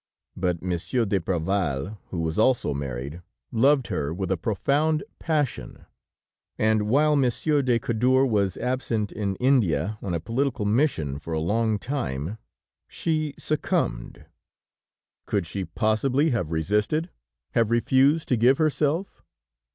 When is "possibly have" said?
15.65-16.49